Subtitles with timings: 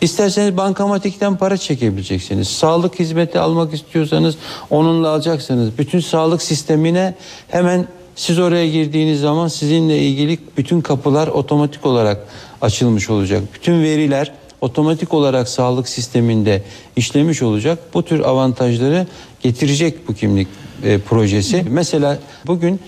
[0.00, 2.48] isterseniz bankamatikten para çekebileceksiniz.
[2.48, 4.36] Sağlık hizmeti almak istiyorsanız
[4.70, 5.78] onunla alacaksınız.
[5.78, 7.14] Bütün sağlık sistemine
[7.48, 12.26] hemen siz oraya girdiğiniz zaman sizinle ilgili bütün kapılar otomatik olarak
[12.60, 13.42] açılmış olacak.
[13.54, 16.62] Bütün veriler otomatik olarak sağlık sisteminde
[16.96, 17.78] işlemiş olacak.
[17.94, 19.06] Bu tür avantajları
[19.42, 20.48] getirecek bu kimlik
[20.84, 21.64] e, projesi.
[21.70, 22.80] Mesela bugün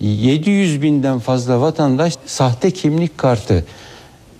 [0.00, 3.64] 700 binden fazla vatandaş sahte kimlik kartı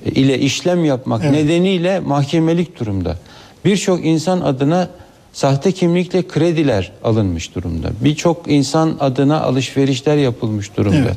[0.04, 1.32] ile işlem yapmak evet.
[1.32, 3.18] nedeniyle mahkemelik durumda.
[3.64, 4.88] Birçok insan adına
[5.32, 7.88] sahte kimlikle krediler alınmış durumda.
[8.00, 10.96] Birçok insan adına alışverişler yapılmış durumda.
[10.96, 11.16] Evet.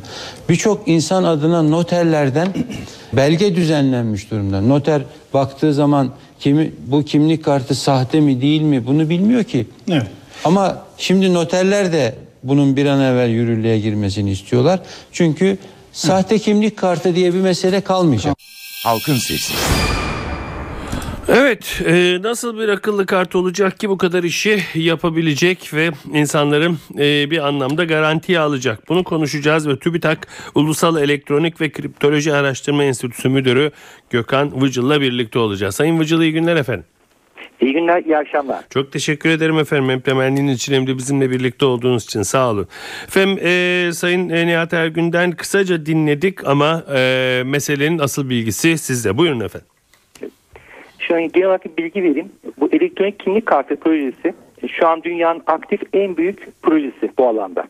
[0.49, 2.47] Birçok insan adına noterlerden
[3.13, 4.61] belge düzenlenmiş durumda.
[4.61, 5.01] Noter
[5.33, 9.67] baktığı zaman kimi bu kimlik kartı sahte mi değil mi bunu bilmiyor ki.
[9.89, 10.07] Evet.
[10.45, 14.79] Ama şimdi noterler de bunun bir an evvel yürürlüğe girmesini istiyorlar.
[15.11, 15.57] Çünkü
[15.93, 18.35] sahte kimlik kartı diye bir mesele kalmayacak.
[18.83, 19.53] Halkın Sesi.
[21.29, 27.31] Evet, e, nasıl bir akıllı kart olacak ki bu kadar işi yapabilecek ve insanların e,
[27.31, 28.89] bir anlamda garantiye alacak?
[28.89, 33.71] Bunu konuşacağız ve TÜBİTAK Ulusal Elektronik ve Kriptoloji Araştırma Enstitüsü Müdürü
[34.09, 35.75] Gökhan Vıcıl'la birlikte olacağız.
[35.75, 36.85] Sayın Vıcıl iyi günler efendim.
[37.61, 38.63] İyi günler, iyi akşamlar.
[38.69, 39.89] Çok teşekkür ederim efendim.
[39.89, 42.67] Hem temenninin için hem de bizimle birlikte olduğunuz için sağ olun.
[43.07, 49.17] Efendim e, Sayın Nihat Ergün'den kısaca dinledik ama e, meselenin asıl bilgisi sizde.
[49.17, 49.67] Buyurun efendim.
[51.01, 52.29] Şu an genel olarak bir bilgi vereyim.
[52.59, 57.67] Bu elektronik kimlik kartı projesi e, şu an dünyanın aktif en büyük projesi bu alanda.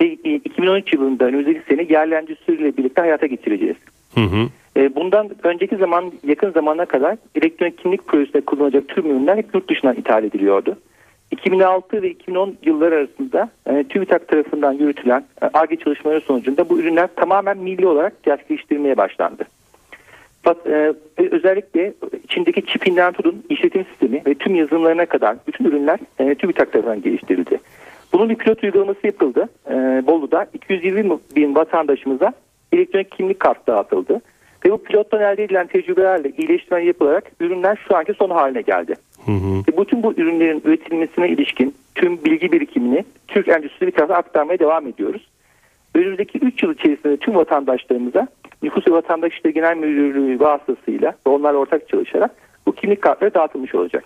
[0.00, 3.76] Ve 2013 e, yılında önümüzdeki sene yerli endüstriyle birlikte hayata geçireceğiz.
[4.14, 4.48] Hı hı.
[4.76, 9.70] E, bundan önceki zaman yakın zamana kadar elektronik kimlik projesinde kullanılacak tüm ürünler hep yurt
[9.70, 10.78] dışına ithal ediliyordu.
[11.30, 15.24] 2006 ve 2010 yılları arasında e, TÜBİTAK tarafından yürütülen
[15.54, 19.44] ARGE çalışmaları sonucunda bu ürünler tamamen milli olarak gerçekleştirilmeye başlandı.
[20.46, 21.92] E, özellikle
[22.24, 27.60] içindeki çipinden tutun işletim sistemi ve tüm yazılımlarına kadar bütün ürünler e, TÜBİTAK tarafından geliştirildi.
[28.12, 29.48] Bunun bir pilot uygulaması yapıldı.
[29.70, 29.74] E,
[30.06, 32.32] Bolu'da 220 bin vatandaşımıza
[32.72, 34.20] elektronik kimlik kart dağıtıldı.
[34.66, 38.94] Ve bu pilottan elde edilen tecrübelerle iyileştirme yapılarak ürünler şu anki son haline geldi.
[39.26, 39.62] Hı hı.
[39.68, 44.86] Ve bütün bu ürünlerin üretilmesine ilişkin tüm bilgi birikimini Türk Endüstri bir tarafa aktarmaya devam
[44.86, 45.28] ediyoruz.
[45.94, 48.28] Önümüzdeki 3 yıl içerisinde tüm vatandaşlarımıza
[48.62, 52.30] Nüfus ve Vatandaş İşleri Genel Müdürlüğü vasıtasıyla ve onlarla ortak çalışarak
[52.66, 54.04] bu kimlik kartları dağıtılmış olacak.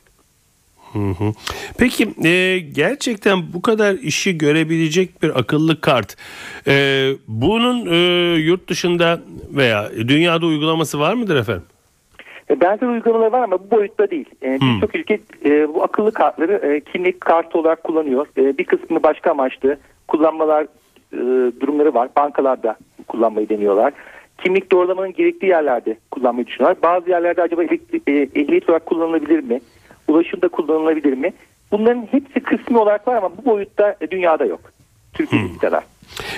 [0.92, 1.32] Hı hı.
[1.78, 6.16] Peki e, gerçekten bu kadar işi görebilecek bir akıllı kart
[6.66, 6.72] e,
[7.28, 7.96] bunun e,
[8.34, 9.20] yurt dışında
[9.56, 11.64] veya dünyada uygulaması var mıdır efendim?
[12.50, 14.26] E, benzer uygulamalar var ama bu boyutta değil.
[14.42, 18.26] E, Birçok ülke e, bu akıllı kartları kimlik kartı olarak kullanıyor.
[18.36, 20.66] Bir kısmı başka amaçlı kullanmalar
[21.60, 22.08] durumları var.
[22.16, 22.76] Bankalarda
[23.08, 23.92] kullanmayı deniyorlar.
[24.42, 26.82] Kimlik doğrulamanın gerektiği yerlerde kullanmayı düşünüyorlar.
[26.82, 29.60] Bazı yerlerde acaba ehliyet, e, ehliyet olarak kullanılabilir mi?
[30.08, 31.32] Ulaşımda kullanılabilir mi?
[31.72, 34.60] Bunların hepsi kısmi olarak var ama bu boyutta dünyada yok.
[35.14, 35.58] Türkiye'de hmm.
[35.58, 35.84] kadar.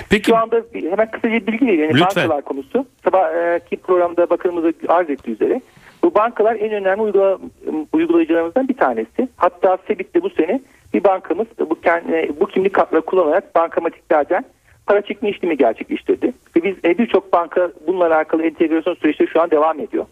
[0.09, 1.81] Peki Şu anda bir- hemen kısaca bir bilgi vereyim.
[1.81, 2.23] Yani Lütfen.
[2.23, 2.85] bankalar konusu.
[3.03, 5.61] Sabahki programda bakanımıza arz ettiği üzere.
[6.03, 7.39] Bu bankalar en önemli uygula,
[7.93, 9.29] uygulayıcılarımızdan bir tanesi.
[9.37, 10.61] Hatta Sebit'te bu sene
[10.93, 14.45] bir bankamız bu, kend- bu kimlik kartları kullanarak bankamatiklerden
[14.89, 16.33] para çekme işlemi gerçekleştirdi.
[16.55, 20.05] Ve biz e, birçok banka bununla alakalı entegrasyon süreçleri şu an devam ediyor.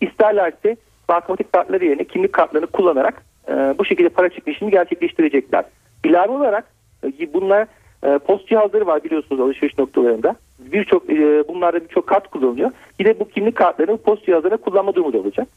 [0.00, 0.76] İsterlerse
[1.08, 5.64] bankamatik kartları yerine kimlik kartlarını kullanarak e, bu şekilde para çekme işlemi gerçekleştirecekler.
[6.04, 6.64] İlave olarak
[7.04, 7.66] e, bunlar
[8.04, 10.36] e, post cihazları var biliyorsunuz alışveriş noktalarında.
[10.58, 12.70] Birçok e, bunlarda birçok kart kullanılıyor.
[13.00, 15.48] Yine bu kimlik kartlarını post cihazlarına kullanma durumu da olacak.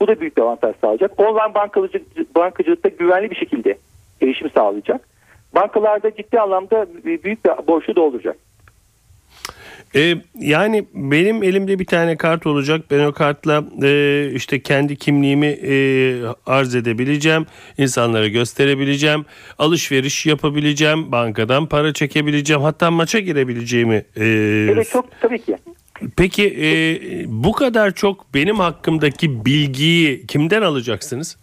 [0.00, 1.20] Bu da büyük bir avantaj sağlayacak.
[1.20, 3.78] Online bankacılık, bankacılıkta güvenli bir şekilde
[4.22, 5.11] erişim sağlayacak.
[5.54, 8.36] Bankalarda ciddi anlamda büyük bir borçlu dolduracak.
[9.96, 12.80] e, yani benim elimde bir tane kart olacak.
[12.90, 15.74] Ben o kartla e, işte kendi kimliğimi e,
[16.46, 17.46] arz edebileceğim.
[17.78, 19.24] insanlara gösterebileceğim.
[19.58, 21.12] Alışveriş yapabileceğim.
[21.12, 22.62] Bankadan para çekebileceğim.
[22.62, 24.04] Hatta maça girebileceğimi.
[24.16, 24.24] e,
[24.72, 25.56] Evet çok tabii ki.
[26.16, 26.68] Peki e,
[27.26, 31.36] bu kadar çok benim hakkımdaki bilgiyi kimden alacaksınız?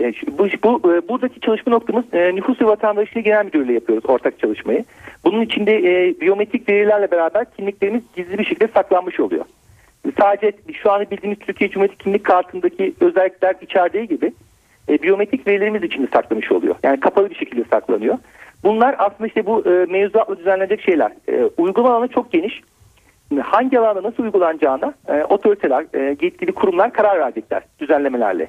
[0.00, 4.38] E, Bu, bu e, buradaki çalışma noktamız e, nüfus ve vatandaşlığı genel müdürlüğü yapıyoruz ortak
[4.38, 4.84] çalışmayı.
[5.24, 9.44] Bunun içinde e, biyometrik verilerle beraber kimliklerimiz gizli bir şekilde saklanmış oluyor.
[10.20, 14.32] Sadece şu an bildiğimiz Türkiye Cumhuriyeti kimlik kartındaki özellikler içerdiği gibi
[14.88, 16.74] e, biyometrik verilerimiz içinde saklamış oluyor.
[16.82, 18.18] Yani kapalı bir şekilde saklanıyor.
[18.64, 21.12] Bunlar aslında işte bu e, mevzuatla düzenlenecek şeyler.
[21.28, 22.60] E, uygulama alanı çok geniş.
[23.42, 28.48] Hangi alanda nasıl uygulanacağına e, otoriteler, e, yetkili kurumlar karar verecekler düzenlemelerle.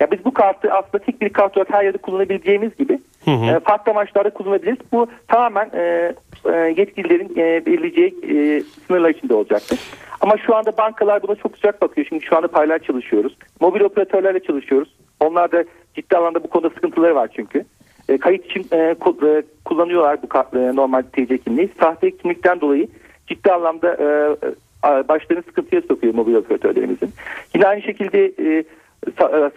[0.00, 3.92] Ya biz bu kartı aslında tek bir kart olarak her yerde kullanabileceğimiz gibi e, farklı
[3.92, 4.78] amaçlarda kullanabiliriz.
[4.92, 6.14] Bu tamamen e,
[6.44, 9.78] e, yetkililerin e, belirleyeceği e, sınırlar içinde olacaktır.
[10.20, 12.06] Ama şu anda bankalar buna çok sıcak bakıyor.
[12.06, 13.36] Şimdi şu anda paylar çalışıyoruz.
[13.60, 14.94] Mobil operatörlerle çalışıyoruz.
[15.20, 15.64] Onlar da
[15.94, 17.64] ciddi anlamda bu konuda sıkıntıları var çünkü.
[18.08, 18.94] E, kayıt için e, e,
[19.64, 21.70] kullanıyorlar bu kart, e, normal TC kimliği.
[21.80, 22.88] Sahte kimlikten dolayı
[23.26, 24.06] ciddi anlamda e,
[24.88, 27.10] e, başlarını sıkıntıya sokuyor mobil operatörlerimizin.
[27.54, 28.64] Yine aynı şekilde e,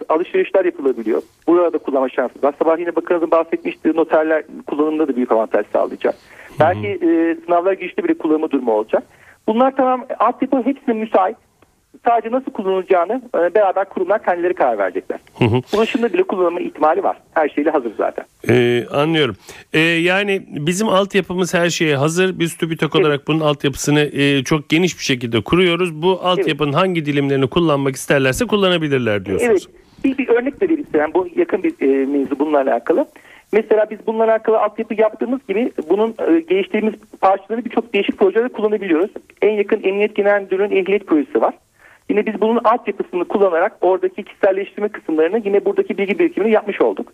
[0.08, 1.22] alışverişler yapılabiliyor.
[1.46, 2.54] Burada kullanma şansı var.
[2.58, 6.14] Sabah yine bakanımızın bahsetmiştiği noterler kullanımında da büyük avantaj sağlayacak.
[6.60, 9.02] Belki e, sınavlar girişte bile kullanma durumu olacak.
[9.46, 11.36] Bunlar tamam altyapı hepsine müsait.
[12.04, 15.18] Sadece nasıl kullanılacağını e, beraber kurumlar kendileri karar verecekler.
[15.74, 17.16] Ulaşımda bile kullanılma ihtimali var.
[17.34, 18.24] Her şeyle hazır zaten.
[18.48, 19.36] Ee, anlıyorum.
[19.72, 22.38] Ee, yani bizim altyapımız her şeye hazır.
[22.38, 26.02] Biz TÜBİTAK olarak bunun altyapısını e, çok geniş bir şekilde kuruyoruz.
[26.02, 29.68] Bu altyapının hangi dilimlerini kullanmak isterlerse kullanabilirler diyorsunuz.
[29.68, 29.84] Evet.
[30.04, 30.86] Bir, bir örnek de vereyim.
[30.94, 33.06] Yani bu yakın bir e, mevzu bununla alakalı.
[33.52, 39.10] Mesela biz bununla alakalı altyapı yaptığımız gibi bunun e, geliştirdiğimiz parçalarını birçok değişik projelerde kullanabiliyoruz.
[39.42, 41.54] En yakın Emniyet Genel Müdürlüğü'nün ehliyet projesi var.
[42.10, 47.12] Yine biz bunun altyapısını kullanarak oradaki kişiselleştirme kısımlarını yine buradaki bilgi birikimini yapmış olduk.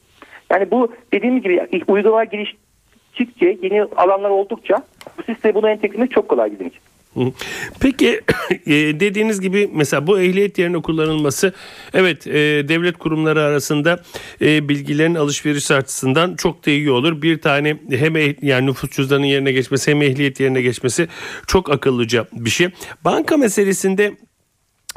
[0.51, 4.77] Yani bu dediğim gibi uygulamalar geliştikçe yeni alanlar oldukça
[5.19, 6.71] bu sisteme bunu entegre etmek çok kolay bizim.
[7.81, 8.21] Peki
[8.67, 11.53] e, dediğiniz gibi mesela bu ehliyet yerine kullanılması
[11.95, 12.33] evet e,
[12.69, 14.03] devlet kurumları arasında
[14.41, 17.23] e, bilgilerin alışveriş açısından çok da iyi olur.
[17.23, 21.09] Bir tane hem eh- yani nüfus cüzdanının yerine geçmesi hem ehliyet yerine geçmesi
[21.47, 22.69] çok akıllıca bir şey.
[23.05, 24.13] Banka meselesinde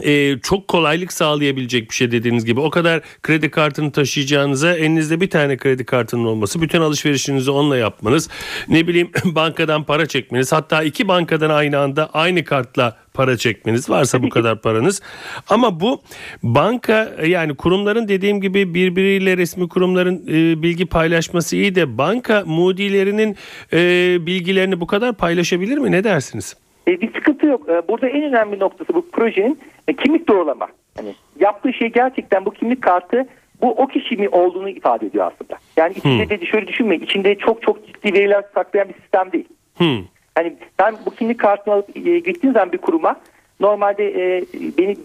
[0.01, 2.59] e, çok kolaylık sağlayabilecek bir şey dediğiniz gibi.
[2.59, 8.29] O kadar kredi kartını taşıyacağınıza elinizde bir tane kredi kartının olması, bütün alışverişinizi onunla yapmanız,
[8.67, 14.23] ne bileyim bankadan para çekmeniz, hatta iki bankadan aynı anda aynı kartla para çekmeniz varsa
[14.23, 15.01] bu kadar paranız.
[15.49, 16.01] Ama bu
[16.43, 23.37] banka yani kurumların dediğim gibi birbiriyle resmi kurumların e, bilgi paylaşması iyi de banka mudilerinin
[23.73, 23.77] e,
[24.25, 25.91] bilgilerini bu kadar paylaşabilir mi?
[25.91, 26.55] Ne dersiniz?
[26.87, 27.69] E, bir sıkıntı yok.
[27.69, 30.67] E, burada en önemli noktası bu projenin e, kimlik doğrulama.
[30.97, 33.27] Hani yaptığı şey gerçekten bu kimlik kartı
[33.61, 35.59] bu o kişi mi olduğunu ifade ediyor aslında.
[35.77, 37.01] Yani içinde de şöyle düşünmeyin.
[37.01, 39.47] içinde çok çok ciddi veriler saklayan bir sistem değil.
[39.77, 40.03] Hmm.
[40.35, 43.15] Hani ben bu kimlik kartını alıp e, gittiğim zaman bir kuruma
[43.59, 44.43] normalde e,
[44.77, 44.95] beni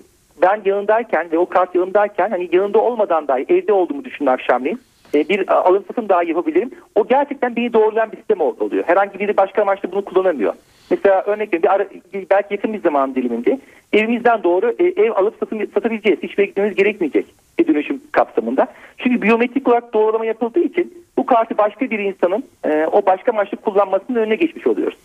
[0.42, 4.80] ben yanındayken ve o kart yanındayken hani yanında olmadan dahi evde olduğumu düşünün akşamleyin.
[5.14, 6.70] E, bir alım satım daha yapabilirim.
[6.94, 8.84] O gerçekten beni doğrulayan bir sistem ol- oluyor.
[8.86, 10.54] Herhangi biri başka amaçla bunu kullanamıyor.
[10.90, 11.86] Mesela örnek veriyorum bir ara,
[12.30, 13.58] belki yakın bir zaman diliminde
[13.92, 16.18] evimizden doğru e, ev alıp satım, satabileceğiz.
[16.22, 17.26] Hiç beklememiz gerekmeyecek
[17.58, 18.66] bir dönüşüm kapsamında.
[18.98, 23.56] Çünkü biyometrik olarak doğrulama yapıldığı için bu kartı başka bir insanın e, o başka amaçlı
[23.56, 24.98] kullanmasının önüne geçmiş oluyoruz.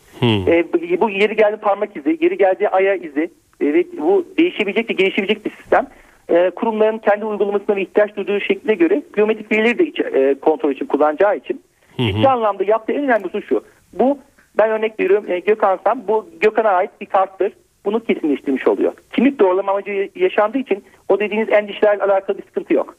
[0.47, 3.29] E, bu- yeri geldi parmak izi, yeri geldi aya izi
[3.61, 5.87] e, ve bu değişebilecek de gelişebilecek bir sistem.
[6.29, 10.71] E, kurumların kendi uygulamasına ve ihtiyaç duyduğu şekline göre biyometrik verileri de iç- e, kontrol
[10.71, 11.61] için kullanacağı için
[11.97, 13.63] ciddi anlamda yaptığı en önemli husus şu.
[13.93, 14.17] Bu
[14.57, 17.53] ben örnek veriyorum e, Gökhan'sam bu Gökhan'a ait bir karttır.
[17.85, 18.93] Bunu kesinleştirmiş oluyor.
[19.15, 22.95] Kimlik doğrulama amacı yaşandığı için o dediğiniz endişelerle alakalı bir sıkıntı yok.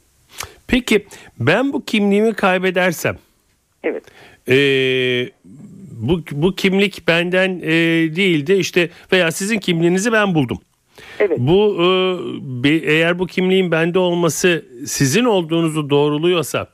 [0.67, 1.05] Peki
[1.39, 3.15] ben bu kimliğimi kaybedersem
[3.83, 4.03] Evet.
[4.49, 5.29] Ee,
[5.91, 7.71] Bu, bu kimlik benden e,
[8.15, 10.57] değildi işte veya sizin kimliğinizi ben buldum.
[11.19, 11.39] Evet.
[11.39, 11.77] Bu
[12.65, 16.67] e, eğer bu kimliğin bende olması sizin olduğunuzu doğruluyorsa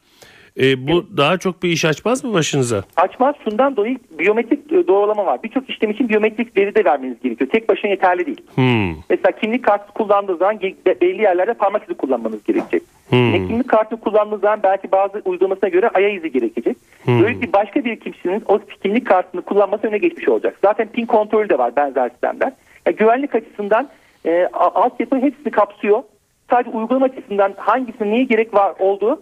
[0.60, 2.84] e, bu daha çok bir iş açmaz mı başınıza?
[2.96, 5.43] Açmaz şundan dolayı biyometrik e, doğrulama var.
[5.43, 7.50] Birçok işlem için biyometrik veri de vermeniz gerekiyor.
[7.50, 8.41] Tek başına yeterli değil.
[8.55, 8.96] Hmm.
[9.10, 10.60] Mesela kimlik kartı kullandığı zaman
[11.01, 12.84] belli yerlerde parmak izi kullanmanız gerekecek.
[13.10, 13.34] Hmm.
[13.34, 16.77] Ve kimlik kartı kullandığınız zaman belki bazı uygulamasına göre ayak izi gerekecek.
[17.05, 17.22] Hmm.
[17.22, 20.58] Böylelikle başka bir kişinin o kimlik kartını kullanması öne geçmiş olacak.
[20.62, 22.51] Zaten pin kontrolü de var benzer sistemler.
[22.86, 23.89] Yani güvenlik açısından
[24.25, 26.03] e, altyapı hepsini kapsıyor.
[26.50, 29.22] Sadece uygulama açısından hangisine niye gerek var olduğu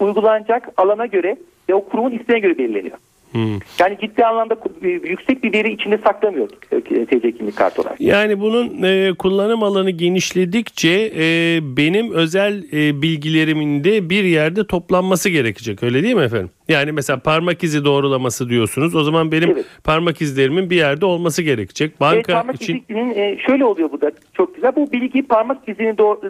[0.00, 1.36] uygulanacak alana göre
[1.68, 2.96] ve o kurumun isteğine göre belirleniyor.
[3.32, 3.58] Hmm.
[3.78, 8.00] Yani ciddi anlamda ku- yüksek bir veri içinde saklamıyor e, TC kimlik kartı olarak.
[8.00, 15.30] Yani bunun e, kullanım alanı genişledikçe e, benim özel e, bilgilerimin de bir yerde toplanması
[15.30, 16.50] gerekecek öyle değil mi efendim?
[16.68, 18.94] Yani mesela parmak izi doğrulaması diyorsunuz.
[18.94, 19.64] O zaman benim Evet.
[19.84, 21.90] parmak izlerimin bir yerde olması gerekecek.
[21.90, 24.76] Evet, Banka parmak için izinin e, şöyle oluyor bu da çok güzel.
[24.76, 26.20] Bu bilgi parmak izinin doğru,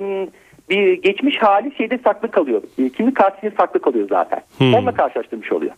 [0.70, 2.62] bir geçmiş hali şeyde saklı kalıyor.
[2.78, 4.40] E, Kimlik kartının saklı kalıyor zaten.
[4.58, 4.74] Hmm.
[4.74, 5.72] Onunla karşılaştırmış oluyor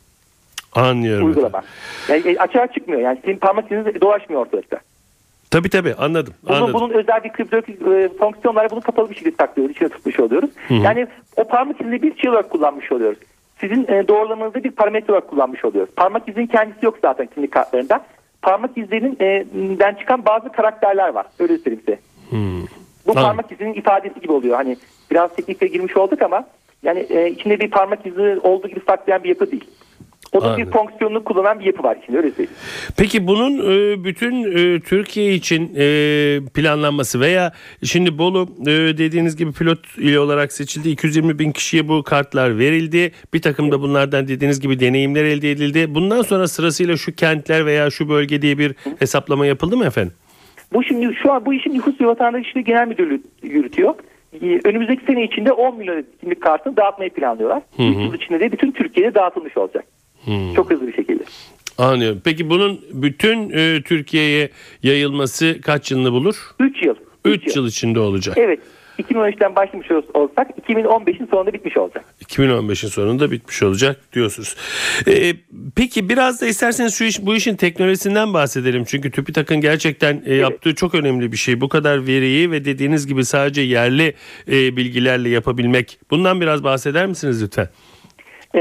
[0.76, 1.26] anlıyorum.
[1.26, 1.62] uygulama.
[2.09, 3.00] Yani e, açığa çıkmıyor.
[3.00, 4.78] Yani senin parmak iziniz dolaşmıyor ortalıkta.
[5.50, 6.35] Tabii tabii anladım.
[6.43, 6.75] Bunun, anladım.
[6.75, 9.76] bunun özel bir kriptografik e, fonksiyonları bunu kapalı bir şekilde saklıyoruz.
[9.76, 10.50] içine tutmuş oluyoruz.
[10.71, 13.19] Yani o parmak izini bir şey olarak kullanmış oluyoruz.
[13.61, 15.95] Sizin e, doğrulamanızda bir parametre olarak kullanmış oluyoruz.
[15.97, 18.05] Parmak izinin kendisi yok zaten kimlik kartlarında.
[18.43, 21.26] Parmak izlerinden çıkan bazı karakterler var.
[21.38, 21.99] Öyle söyleyeyim size.
[23.07, 23.27] Bu Anladım.
[23.27, 24.57] parmak izinin ifadesi gibi oluyor.
[24.57, 24.77] Hani
[25.11, 26.45] biraz teknikle girmiş olduk ama
[26.83, 29.65] yani e, içinde bir parmak izi olduğu gibi saklayan bir yapı değil.
[30.33, 30.67] O da Anladım.
[30.67, 32.51] bir fonksiyonunu kullanan bir yapı var içinde öyle söyleyeyim.
[32.97, 37.53] Peki bunun e, bütün e, Türkiye için e, planlanması veya
[37.85, 38.49] şimdi Bolu
[38.99, 40.91] dediğiniz gibi pilot ili olarak seçildi.
[40.91, 43.13] 220 bin kişiye bu kartlar verildi.
[43.35, 45.95] Bir takım da bunlardan dediğiniz gibi deneyimler elde edildi.
[45.95, 50.13] Bundan sonra sırasıyla şu kentler veya şu bölge diye bir hesaplama yapıldı mı efendim?
[50.73, 53.94] Bu şimdi şu an bu işin Nüfus ve Vatandaşlığı Genel Müdürlüğü yürütüyor.
[54.42, 57.62] Ee, Önümüzdeki sene içinde 10 milyon kimlik kartını dağıtmayı planlıyorlar.
[57.75, 59.85] 3 yıl içinde de bütün Türkiye'de dağıtılmış olacak.
[60.56, 61.23] Çok hızlı bir şekilde.
[61.78, 62.20] Anlıyorum.
[62.25, 64.49] Peki bunun bütün e, Türkiye'ye
[64.82, 66.37] yayılması kaç yılını bulur?
[66.61, 66.94] 3 yıl.
[67.25, 68.38] Üç 3 yıl içinde olacak.
[68.38, 68.61] Evet.
[68.99, 72.05] 2013'ten başlamış ol- olsak 2015'in sonunda bitmiş olacak.
[72.25, 74.57] 2015'in sonunda bitmiş olacak diyorsunuz.
[75.09, 75.33] Ee,
[75.76, 78.85] peki biraz da isterseniz şu iş bu işin teknolojisinden bahsedelim.
[78.85, 81.61] Çünkü TÜBİTAK'ın gerçekten e, yaptığı çok önemli bir şey.
[81.61, 84.15] Bu kadar veriyi ve dediğiniz gibi sadece yerli
[84.49, 85.99] e, bilgilerle yapabilmek.
[86.11, 87.69] Bundan biraz bahseder misiniz lütfen?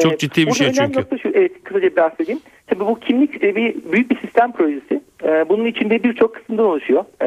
[0.02, 1.00] Çok Ee, ciddi bir şey çünkü.
[1.00, 2.40] Nokta şu, evet, kısaca bahsedeyim.
[2.68, 5.02] Tabii bu kimlik e, bir büyük bir sistem projesi.
[5.24, 7.06] Ee, bunun içinde birçok kısımdan oluşuyor.
[7.22, 7.26] E,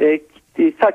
[0.00, 0.20] sa-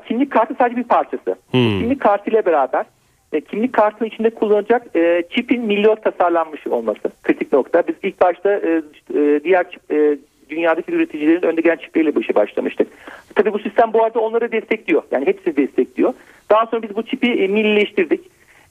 [0.08, 1.36] kimlik kartı sadece bir parçası.
[1.50, 1.78] Hmm.
[1.78, 2.84] kimlik kartı ile beraber
[3.32, 7.82] e, kimlik kartının içinde kullanılacak e, çipin milyon tasarlanmış olması kritik nokta.
[7.88, 8.82] Biz ilk başta e,
[9.44, 9.82] diğer çip,
[10.50, 12.88] dünyadaki üreticilerin önde gelen çipleriyle bu işe başlamıştık.
[13.34, 15.02] Tabii bu sistem bu arada onları destekliyor.
[15.10, 16.14] Yani hepsini destekliyor.
[16.50, 18.20] Daha sonra biz bu çipi millileştirdik.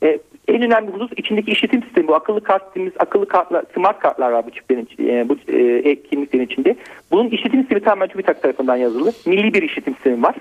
[0.04, 2.08] E, en önemli husus içindeki işletim sistemi.
[2.08, 5.38] Bu akıllı kart dediğimiz akıllı kartlar, smart kartlar var bu çiplerin, e, bu
[5.90, 6.76] e, kimliklerin içinde.
[7.12, 9.12] Bunun işletim sistemi tamamen TÜBİTAK tarafından yazılı.
[9.26, 10.36] Milli bir işletim sistemi var.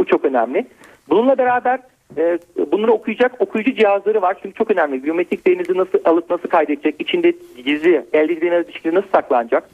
[0.00, 0.66] Bu çok önemli.
[1.08, 1.80] Bununla beraber
[2.16, 2.38] e,
[2.72, 4.36] bunları okuyacak okuyucu cihazları var.
[4.42, 5.04] Çünkü çok önemli.
[5.04, 7.32] Biyometrik verinizi nasıl alıp nasıl kaydedecek, içinde
[7.64, 9.70] gizli, elde edilen ilişkileri nasıl saklanacak.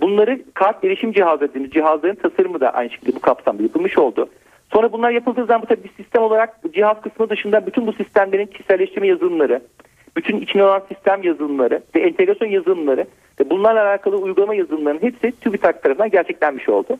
[0.00, 4.28] Bunları kart erişim cihazları dediğimiz cihazların tasarımı da aynı şekilde bu kapsamda yapılmış oldu.
[4.72, 8.46] Sonra bunlar yapıldığı zaman bu tabii bir sistem olarak cihaz kısmı dışında bütün bu sistemlerin
[8.46, 9.60] kişiselleştirme yazılımları,
[10.16, 13.06] bütün içine olan sistem yazılımları ve entegrasyon yazılımları
[13.40, 16.98] ve bunlarla alakalı uygulama yazılımlarının hepsi TÜBİTAK tarafından gerçekleşmiş oldu.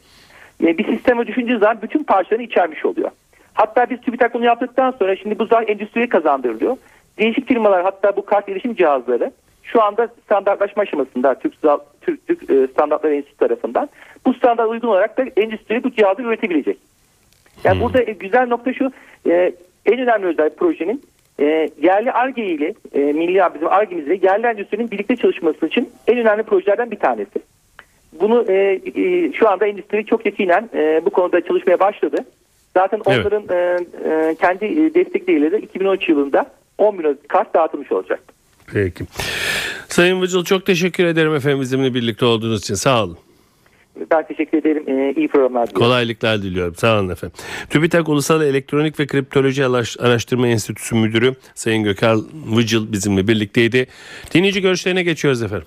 [0.61, 3.11] Yani bir sisteme düşündüğü zaman bütün parçalarını içermiş oluyor.
[3.55, 6.77] Hatta biz TÜBİTAK bunu yaptıktan sonra şimdi bu zaten endüstriye kazandırılıyor.
[7.19, 11.63] Değişik firmalar hatta bu kart erişim cihazları şu anda standartlaşma aşamasında Türk,
[12.01, 13.89] Türk, Türk e, Standartlar Enstitüsü tarafından
[14.27, 16.79] bu standart uygun olarak da endüstri bu cihazı üretebilecek.
[17.65, 18.93] Yani burada e, güzel nokta şu
[19.27, 19.53] e,
[19.87, 21.03] en önemli özellik projenin
[21.41, 26.43] e, yerli ARGE ile e, milli bizim ARGE'mizle yerli endüstrinin birlikte çalışması için en önemli
[26.43, 27.41] projelerden bir tanesi.
[28.13, 32.17] Bunu e, e, şu anda endüstri çok yakinen e, bu konuda çalışmaya başladı.
[32.77, 33.27] Zaten Evet.
[33.27, 33.79] onların e,
[34.11, 38.21] e, kendi e, destekleriyle de 2013 yılında 10 milyon kart dağıtılmış olacak.
[38.73, 39.05] Peki.
[39.89, 42.75] Sayın Vıcıl çok teşekkür ederim efendim bizimle birlikte olduğunuz için.
[42.75, 43.19] Sağ olun.
[44.11, 44.85] Ben teşekkür ederim.
[44.89, 45.87] E, iyi programlar diliyorum.
[45.87, 46.75] Kolaylıklar diliyorum.
[46.75, 47.37] Sağ olun efendim.
[47.71, 52.23] TÜBİTAK Ulusal Elektronik ve Kriptoloji Araş- Araştırma Enstitüsü Müdürü Sayın Gökal
[52.57, 53.87] Vıcıl bizimle birlikteydi.
[54.35, 55.67] Dinleyici görüşlerine geçiyoruz efendim.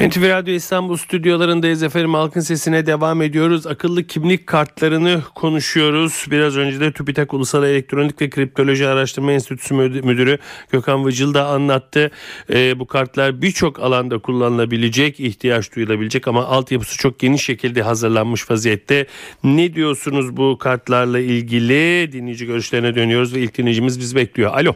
[0.00, 2.14] NTV Radyo İstanbul stüdyolarındayız efendim.
[2.14, 3.66] Halkın sesine devam ediyoruz.
[3.66, 6.26] Akıllı kimlik kartlarını konuşuyoruz.
[6.30, 10.38] Biraz önce de TÜBİTAK Ulusal Elektronik ve Kriptoloji Araştırma Enstitüsü Müdürü
[10.72, 12.10] Gökhan Vıcıl da anlattı.
[12.52, 19.06] Ee, bu kartlar birçok alanda kullanılabilecek, ihtiyaç duyulabilecek ama altyapısı çok geniş şekilde hazırlanmış vaziyette.
[19.44, 22.12] Ne diyorsunuz bu kartlarla ilgili?
[22.12, 24.54] Dinleyici görüşlerine dönüyoruz ve ilk dinleyicimiz bizi bekliyor.
[24.54, 24.72] Alo.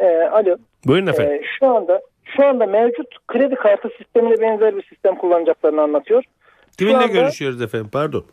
[0.00, 0.56] Ee, alo.
[0.86, 1.32] Buyurun efendim.
[1.32, 2.00] Ee, şu anda
[2.36, 6.24] şu anda mevcut kredi kartı sistemine benzer bir sistem kullanacaklarını anlatıyor.
[6.78, 7.88] Kiminle görüşüyoruz efendim?
[7.92, 8.24] Pardon.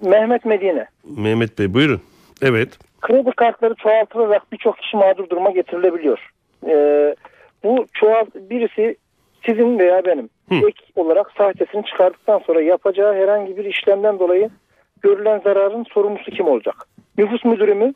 [0.00, 0.86] Mehmet Medine.
[1.16, 2.00] Mehmet Bey buyurun.
[2.42, 2.78] Evet.
[3.00, 6.30] Kredi kartları çoğaltılarak birçok kişi mağdur duruma getirilebiliyor.
[6.68, 7.14] Ee,
[7.64, 8.96] bu çoğalt birisi
[9.46, 10.54] sizin veya benim Hı.
[10.54, 14.50] ek olarak sahtesini çıkardıktan sonra yapacağı herhangi bir işlemden dolayı
[15.02, 16.76] görülen zararın sorumlusu kim olacak?
[17.18, 17.94] Nüfus müdürü mü?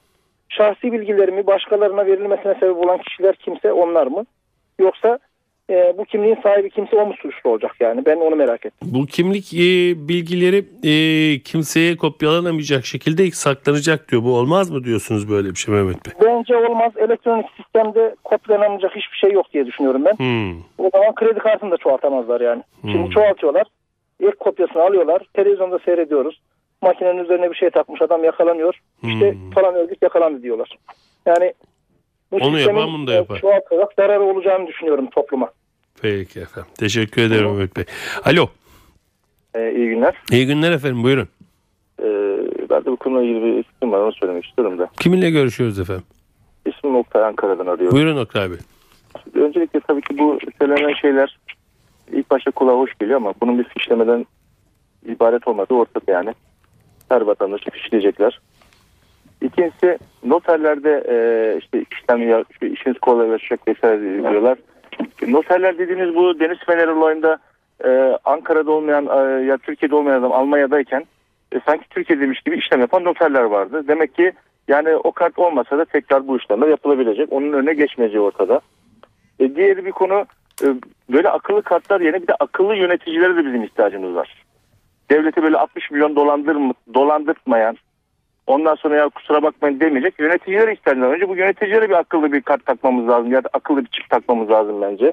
[0.49, 4.25] Şahsi bilgilerimi başkalarına verilmesine sebep olan kişiler kimse onlar mı?
[4.79, 5.19] Yoksa
[6.07, 8.07] kimliğin sahibi kimse o mu suçlu olacak yani?
[8.07, 8.89] Ben onu merak ettim.
[8.93, 9.59] Bu kimlik e,
[10.09, 10.95] bilgileri e,
[11.43, 14.23] kimseye kopyalanamayacak şekilde saklanacak diyor.
[14.25, 16.13] Bu olmaz mı diyorsunuz böyle bir şey Mehmet Bey?
[16.25, 16.93] Bence olmaz.
[16.97, 20.13] Elektronik sistemde kopyalanamayacak hiçbir şey yok diye düşünüyorum ben.
[20.13, 20.61] Hmm.
[20.79, 22.63] O zaman kredi kartını da çoğaltamazlar yani.
[22.81, 22.91] Hmm.
[22.91, 23.67] Şimdi çoğaltıyorlar.
[24.21, 25.23] İlk kopyasını alıyorlar.
[25.35, 26.41] Televizyonda seyrediyoruz.
[26.83, 28.75] Makinenin üzerine bir şey takmış adam yakalanıyor.
[29.03, 29.51] İşte Hmm.
[29.51, 30.77] falan örgüt yakalandı diyorlar.
[31.27, 31.53] Yani
[32.33, 33.39] bu Onu sistemin, yapan bunu da e, yapar.
[33.39, 35.51] Çoğaltarak zararı olacağını düşünüyorum topluma.
[36.03, 36.71] Peki efendim.
[36.79, 37.85] Teşekkür ederim Mehmet Bey.
[38.25, 38.49] Alo.
[39.55, 40.15] Ee, iyi günler.
[40.33, 41.29] İyi günler efendim buyurun.
[42.03, 42.05] Ee,
[42.71, 44.89] ben de bu konuyla ilgili bir isim var onu söylemek istiyorum da.
[45.01, 46.05] Kiminle görüşüyoruz efendim?
[46.67, 47.97] İsmim Oktay Ankara'dan arıyorum.
[47.97, 48.59] Buyurun Oktay Bey.
[49.35, 51.39] Öncelikle tabii ki bu söylenen şeyler
[52.13, 54.27] ilk başta kulağa hoş geliyor ama bunun bir fişlemeden
[55.07, 56.35] ibaret olmadığı ortada yani.
[57.09, 58.41] Her vatandaşı fişleyecekler.
[59.43, 61.17] İkincisi noterlerde e,
[61.59, 64.59] işte işlem işte işiniz kolaylaşacak vesaire diyorlar.
[65.27, 67.39] Noterler dediğiniz bu Deniz Fener olayında
[67.85, 71.05] e, Ankara'da olmayan e, ya Türkiye'de olmayan adam Almanya'dayken
[71.53, 73.85] e, sanki Türkiye'deymiş gibi işlem yapan noterler vardı.
[73.89, 74.33] Demek ki
[74.69, 77.33] yani o kart olmasa da tekrar bu işlemler yapılabilecek.
[77.33, 78.61] Onun önüne geçmeyeceği ortada.
[79.39, 80.27] E, diğeri bir konu
[80.63, 80.67] e,
[81.13, 84.45] böyle akıllı kartlar yerine bir de akıllı yöneticilere de bizim ihtiyacımız var.
[85.11, 86.57] Devlete böyle 60 milyon dolandır,
[86.95, 87.77] dolandırtmayan
[88.47, 91.15] ondan sonra ya kusura bakmayın demeyecek yöneticilere ihtiyacımız var.
[91.15, 94.51] Önce bu yöneticilere bir akıllı bir kart takmamız lazım ya da akıllı bir çip takmamız
[94.51, 95.13] lazım bence.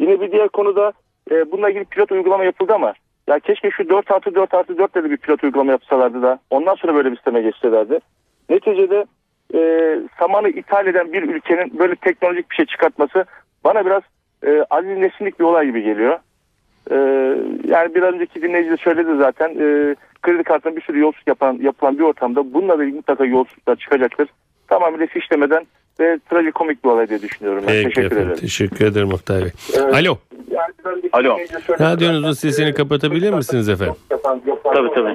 [0.00, 0.92] Yine bir diğer konuda
[1.30, 2.94] e, bununla ilgili pilot uygulama yapıldı ama
[3.26, 6.74] ya keşke şu 4 artı 4 artı 4 de bir pilot uygulama yapsalardı da ondan
[6.74, 7.98] sonra böyle bir sisteme geçselerdi.
[8.50, 9.04] Neticede
[9.54, 9.60] e,
[10.18, 13.24] samanı ithal eden bir ülkenin böyle teknolojik bir şey çıkartması
[13.64, 14.02] bana biraz
[14.46, 16.18] e, Aziz Nesinlik bir olay gibi geliyor.
[16.90, 16.94] E,
[17.68, 21.98] yani bir önceki dinleyici de söyledi zaten e, kredi kartına bir sürü yolsuzluk yapan, yapılan
[21.98, 24.28] bir ortamda bununla ilgili mutlaka yolsuzluklar çıkacaktır.
[24.68, 25.66] Tamamıyla fişlemeden
[26.00, 27.64] ve trajikomik bir olay diye düşünüyorum.
[27.66, 27.72] Ben.
[27.72, 28.26] Peki Teşekkür efendim.
[28.26, 28.40] ederim.
[28.40, 29.50] Teşekkür ederim Oktay Bey.
[29.92, 30.18] Alo.
[31.12, 31.38] Alo.
[31.80, 33.94] Radyonuzun sesini kapatabilir misiniz efendim?
[34.64, 35.14] Tabii tabii.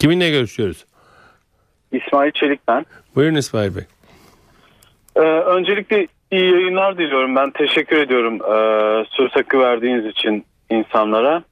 [0.00, 0.84] Kiminle görüşüyoruz?
[1.92, 2.84] İsmail Çelik ben.
[3.14, 3.82] Buyurun İsmail Bey.
[5.16, 7.36] Ee, öncelikle iyi yayınlar diliyorum.
[7.36, 11.42] Ben teşekkür ediyorum ee, söz hakkı verdiğiniz için insanlara.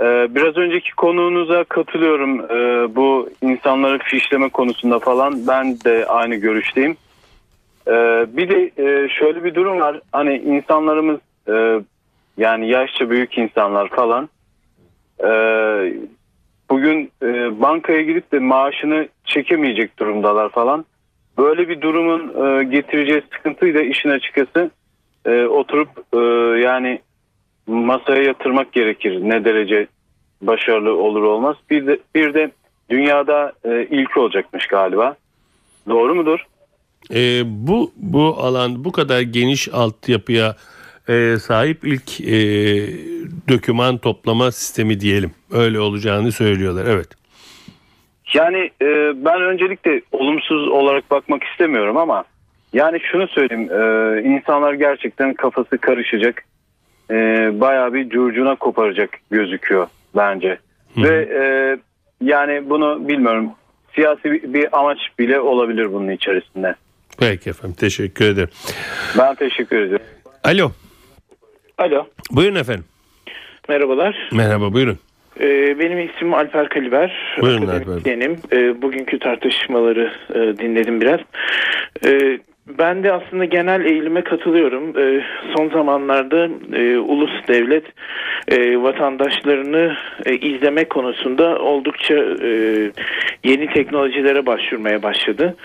[0.00, 2.40] Ee, biraz önceki konuğunuza katılıyorum.
[2.40, 6.96] Ee, bu insanları fişleme konusunda falan ben de aynı görüşteyim.
[7.88, 10.00] Ee, bir de e, şöyle bir durum var.
[10.12, 11.80] Hani insanlarımız e,
[12.38, 14.28] yani yaşça büyük insanlar falan
[15.24, 15.30] e,
[16.70, 20.84] bugün e, bankaya gidip de maaşını çekemeyecek durumdalar falan.
[21.38, 24.70] Böyle bir durumun e, getireceği sıkıntıyı da işin açıkçası
[25.26, 26.18] e, oturup e,
[26.60, 27.00] yani
[27.66, 29.20] masaya yatırmak gerekir.
[29.22, 29.86] Ne derece
[30.42, 31.56] başarılı olur olmaz.
[31.70, 32.50] Bir de, bir de
[32.90, 35.16] dünyada e, ilk olacakmış galiba.
[35.88, 36.46] Doğru mudur?
[37.14, 40.56] Ee, bu bu alan bu kadar geniş altyapıya
[41.08, 42.36] e, sahip ilk e,
[43.48, 45.30] döküman toplama sistemi diyelim.
[45.50, 46.86] Öyle olacağını söylüyorlar.
[46.86, 47.17] Evet.
[48.34, 48.86] Yani e,
[49.24, 52.24] ben öncelikle olumsuz olarak bakmak istemiyorum ama
[52.72, 56.44] yani şunu söyleyeyim e, insanlar gerçekten kafası karışacak
[57.10, 57.14] e,
[57.60, 59.86] bayağı bir curcuna koparacak gözüküyor
[60.16, 60.58] bence
[60.96, 61.42] ve e,
[62.24, 63.50] yani bunu bilmiyorum
[63.94, 66.74] siyasi bir, bir amaç bile olabilir bunun içerisinde.
[67.18, 67.76] Peki efendim.
[67.80, 68.48] Teşekkür ederim.
[69.18, 70.06] Ben teşekkür ediyorum.
[70.44, 70.70] Alo.
[71.78, 72.84] Alo, Buyurun efendim.
[73.68, 74.28] merhabalar.
[74.32, 74.98] Merhaba buyurun.
[75.40, 77.36] Ee, benim ismim Alper Kaliber.
[77.40, 78.36] Buyurun Akademisyenim.
[78.52, 81.20] Ee, bugünkü tartışmaları e, dinledim biraz.
[82.06, 82.38] Ee,
[82.78, 84.92] ben de aslında genel eğilime katılıyorum.
[85.56, 87.84] Son zamanlarda e, ulus devlet
[88.48, 89.96] e, vatandaşlarını
[90.26, 92.50] e, izleme konusunda oldukça e,
[93.44, 95.56] yeni teknolojilere başvurmaya başladı.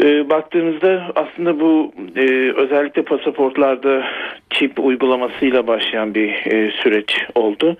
[0.00, 4.04] E, baktığımızda aslında bu e, özellikle pasaportlarda
[4.50, 7.76] çip uygulamasıyla başlayan bir e, süreç oldu.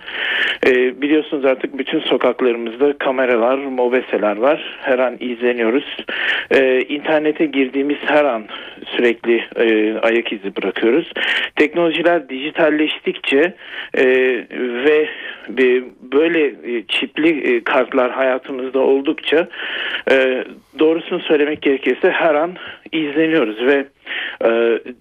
[0.67, 4.77] E, biliyorsunuz artık bütün sokaklarımızda kameralar, mobeseler var.
[4.81, 5.97] Her an izleniyoruz.
[6.51, 8.43] E, internete girdiğimiz her an
[8.85, 11.11] sürekli e, ayak izi bırakıyoruz.
[11.55, 13.53] Teknolojiler dijitalleştikçe
[13.93, 14.05] e,
[14.59, 15.09] ve
[15.49, 19.47] ve böyle e, çipli e, kartlar hayatımızda oldukça
[20.11, 20.43] e,
[20.79, 22.55] doğrusunu söylemek gerekirse her an
[22.91, 23.85] izleniyoruz ve
[24.41, 24.49] e,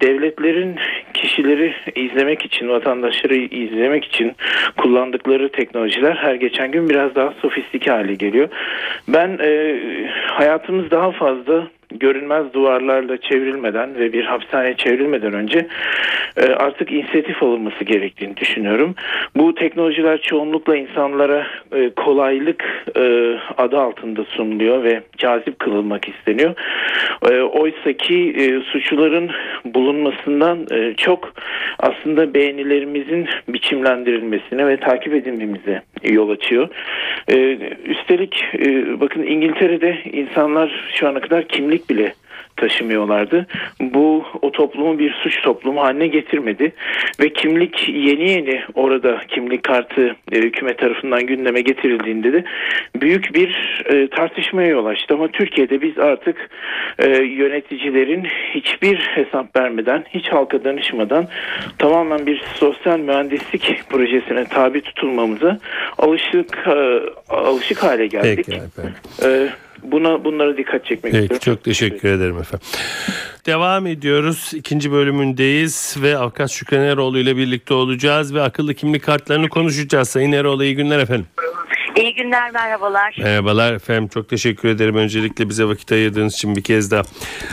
[0.02, 0.76] devletlerin
[1.14, 4.32] kişileri izlemek için, vatandaşları izlemek için
[4.76, 8.48] kullandıkları teknolojiler her geçen gün biraz daha sofistike hale geliyor.
[9.08, 9.80] Ben e,
[10.26, 15.66] hayatımız daha fazla görünmez duvarlarla çevrilmeden ve bir hapishaneye çevrilmeden önce
[16.36, 18.94] e, artık inisiyatif alınması gerektiğini düşünüyorum.
[19.36, 22.64] Bu teknolojiler çoğunlukla insanlara e, kolaylık
[22.96, 26.54] e, adı altında sunuluyor ve cazip kılınmak isteniyor.
[27.30, 29.30] E, Oysa ki suçluların
[29.64, 31.32] bulunmasından çok
[31.78, 36.68] aslında beğenilerimizin biçimlendirilmesine ve takip edilmemize yol açıyor.
[37.28, 42.14] E, üstelik e, bakın İngiltere'de insanlar şu ana kadar kimlik bile
[42.56, 43.46] taşımıyorlardı.
[43.80, 46.72] Bu o toplumu bir suç toplumu haline getirmedi
[47.20, 52.44] ve kimlik yeni yeni orada kimlik kartı e, hükümet tarafından gündeme getirildiğinde de
[52.96, 55.14] büyük bir e, tartışmaya yol açtı.
[55.14, 56.50] Ama Türkiye'de biz artık
[56.98, 61.28] e, yöneticilerin hiçbir hesap vermeden, hiç halka danışmadan
[61.78, 65.58] tamamen bir sosyal mühendislik projesine tabi tutulmamıza
[65.98, 68.46] alışık e, alışık hale geldik.
[68.46, 68.94] Peki efendim.
[69.24, 69.48] E,
[69.82, 71.44] buna bunlara dikkat çekmek Peki, istiyorum.
[71.44, 72.66] çok teşekkür ederim efendim.
[73.46, 74.50] Devam ediyoruz.
[74.54, 80.08] İkinci bölümündeyiz ve Avukat Şükran Eroğlu ile birlikte olacağız ve akıllı kimlik kartlarını konuşacağız.
[80.08, 81.26] Sayın Eroğlu iyi günler efendim.
[81.96, 83.16] İyi günler, merhabalar.
[83.18, 84.08] Merhabalar efendim.
[84.08, 87.02] Çok teşekkür ederim öncelikle bize vakit ayırdığınız için bir kez daha.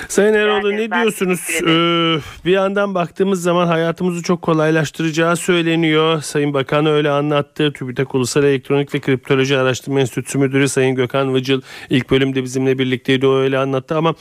[0.07, 1.39] Sayın Eroğlu ederim, ne diyorsunuz?
[1.61, 6.21] Ee, bir yandan baktığımız zaman hayatımızı çok kolaylaştıracağı söyleniyor.
[6.21, 7.73] Sayın Bakan öyle anlattı.
[7.73, 13.27] TÜBİTAK Ulusal Elektronik ve Kriptoloji Araştırma Enstitüsü Müdürü Sayın Gökhan Vıcıl ilk bölümde bizimle birlikteydi.
[13.27, 14.15] O öyle anlattı ama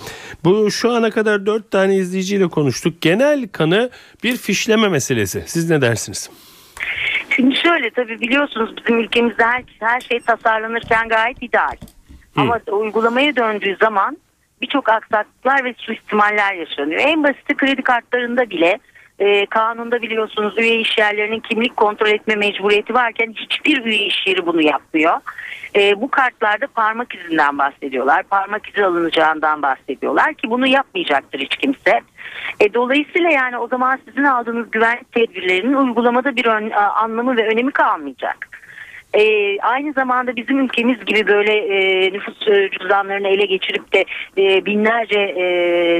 [0.45, 3.01] bu şu ana kadar dört tane izleyiciyle konuştuk.
[3.01, 3.91] Genel kanı
[4.25, 5.43] bir fişleme meselesi.
[5.47, 6.31] Siz ne dersiniz?
[7.39, 11.77] Şimdi şöyle tabii biliyorsunuz bizim ülkemizde her, her şey tasarlanırken gayet ideal.
[12.37, 14.17] Ama uygulamaya döndüğü zaman
[14.63, 17.01] birçok aksaklıklar ve suistimaller yaşanıyor.
[17.01, 18.79] En basiti kredi kartlarında bile
[19.19, 24.47] e, kanunda biliyorsunuz üye iş yerlerinin kimlik kontrol etme mecburiyeti varken hiçbir üye iş yeri
[24.47, 25.17] bunu yapmıyor.
[25.77, 28.23] E, bu kartlarda parmak izinden bahsediyorlar.
[28.23, 32.01] Parmak izi alınacağından bahsediyorlar ki bunu yapmayacaktır hiç kimse.
[32.61, 37.71] E, dolayısıyla yani o zaman sizin aldığınız güvenlik tedbirlerinin uygulamada bir ön- anlamı ve önemi
[37.71, 38.49] kalmayacak.
[39.15, 44.05] E, aynı zamanda bizim ülkemiz gibi böyle e, nüfus e, cüzdanlarını ele geçirip de
[44.39, 45.43] e, binlerce e,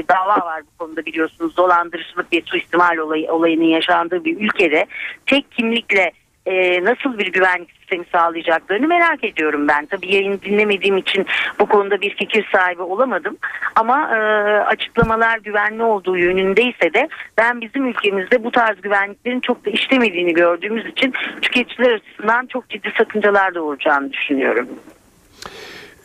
[0.09, 1.57] dava var bu konuda biliyorsunuz.
[1.57, 4.85] Dolandırıcılık ve suistimal olayı, olayının yaşandığı bir ülkede
[5.25, 6.11] tek kimlikle
[6.45, 9.85] e, nasıl bir güvenlik sistemi sağlayacaklarını merak ediyorum ben.
[9.85, 11.25] Tabii yayını dinlemediğim için
[11.59, 13.37] bu konuda bir fikir sahibi olamadım.
[13.75, 14.19] Ama e,
[14.59, 20.85] açıklamalar güvenli olduğu yönündeyse de ben bizim ülkemizde bu tarz güvenliklerin çok da işlemediğini gördüğümüz
[20.85, 24.69] için tüketiciler açısından çok ciddi sakıncalar doğuracağını düşünüyorum.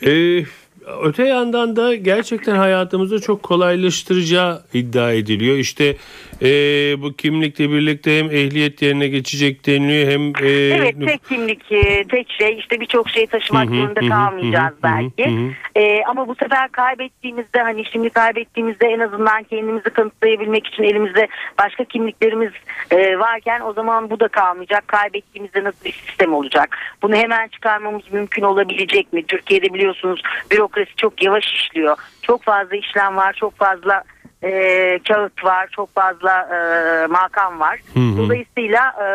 [0.06, 0.44] Ee,
[1.02, 5.56] öte yandan da gerçekten hayatımızı çok kolaylaştıracağı iddia ediliyor.
[5.56, 5.96] İşte
[6.42, 6.48] e,
[7.02, 10.46] bu kimlikle birlikte hem ehliyet yerine geçecek deniliyor hem...
[10.46, 14.08] e, Evet tek kimlik e, tek şey işte birçok şey taşımak Hı hı, zorunda hı
[14.08, 15.26] kalmayacağız hı belki.
[15.26, 15.80] hı hı.
[15.80, 21.84] E, ama bu sefer kaybettiğimizde hani şimdi kaybettiğimizde en azından kendimizi kanıtlayabilmek için elimizde başka
[21.84, 22.52] kimliklerimiz
[22.90, 24.88] e, varken o zaman bu da kalmayacak.
[24.88, 26.76] Kaybettiğimizde nasıl bir sistem olacak?
[27.02, 29.26] Bunu hemen çıkarmamız mümkün olabilecek mi?
[29.26, 31.96] Türkiye'de biliyorsunuz bürokrasi çok yavaş işliyor.
[32.22, 34.04] Çok fazla işlem var, çok fazla
[34.44, 37.80] e, kağıt var, çok fazla e, makam var.
[37.94, 38.18] Hı hı.
[38.18, 39.06] Dolayısıyla e,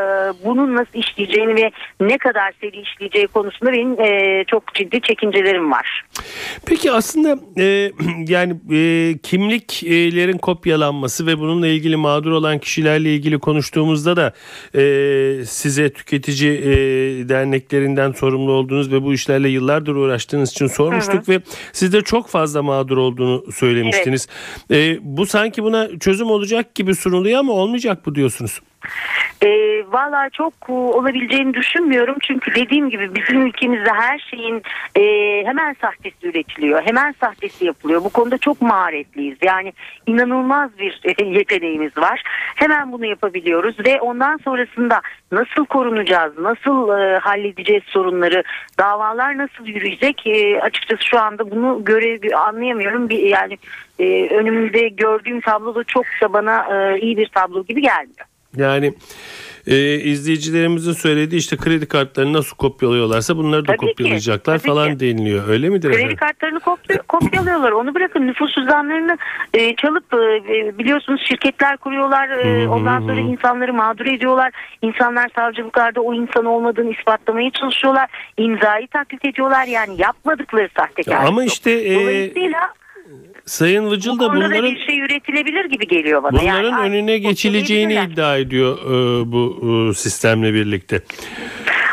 [0.45, 6.05] bunun nasıl işleyeceğini ve ne kadar seri işleyeceği konusunda benim e, çok ciddi çekincelerim var.
[6.65, 7.91] Peki aslında e,
[8.27, 14.33] yani e, kimliklerin kopyalanması ve bununla ilgili mağdur olan kişilerle ilgili konuştuğumuzda da
[14.75, 16.69] e, size tüketici e,
[17.29, 21.41] derneklerinden sorumlu olduğunuz ve bu işlerle yıllardır uğraştığınız için sormuştuk ve
[21.73, 24.27] siz de çok fazla mağdur olduğunu söylemiştiniz.
[24.71, 28.61] E, bu sanki buna çözüm olacak gibi sunuluyor ama olmayacak bu diyorsunuz.
[29.43, 29.49] E,
[29.91, 32.15] Valla çok e, olabileceğini düşünmüyorum.
[32.21, 34.63] Çünkü dediğim gibi bizim ülkemizde her şeyin
[34.95, 35.03] e,
[35.45, 36.81] hemen sahtesi üretiliyor.
[36.81, 38.03] Hemen sahtesi yapılıyor.
[38.03, 39.37] Bu konuda çok maharetliyiz.
[39.41, 39.73] Yani
[40.07, 42.23] inanılmaz bir e, yeteneğimiz var.
[42.55, 48.43] Hemen bunu yapabiliyoruz ve ondan sonrasında nasıl korunacağız, nasıl e, halledeceğiz sorunları,
[48.79, 53.09] davalar nasıl yürüyecek e, açıkçası şu anda bunu göre anlayamıyorum.
[53.09, 53.57] Bir, yani
[53.99, 58.28] e, önümde gördüğüm tablo da çok da bana e, iyi bir tablo gibi gelmiyor.
[58.57, 58.93] Yani
[59.67, 64.93] e, izleyicilerimizin söylediği işte kredi kartlarını nasıl kopyalıyorlarsa bunları da Tabii ki, kopyalayacaklar tabii falan
[64.93, 64.99] ki.
[64.99, 65.47] deniliyor.
[65.47, 66.17] Öyle midir Kredi efendim?
[66.17, 67.71] kartlarını kopya- kopyalıyorlar.
[67.71, 69.17] Onu bırakın nüfus cüzdanlarını
[69.53, 72.29] e, çalıp e, biliyorsunuz şirketler kuruyorlar.
[72.29, 74.51] E, ondan sonra insanları mağdur ediyorlar.
[74.81, 78.09] İnsanlar savcılıklarda o insan olmadığını ispatlamaya çalışıyorlar.
[78.37, 79.65] İmzayı taklit ediyorlar.
[79.67, 81.27] Yani yapmadıkları sahtekarlık.
[81.29, 81.51] Ama yok.
[81.53, 82.59] işte e, Dolayısıyla
[83.45, 86.31] Sayın Vıcıl da bunların bir şey üretilebilir gibi geliyor bana.
[86.31, 91.01] bunların Yani önüne geçileceğini iddia ediyor e, bu e, sistemle birlikte.